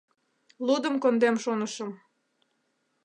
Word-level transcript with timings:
Лудым 0.65 0.95
кондем 1.03 1.35
шонышым 1.43 1.89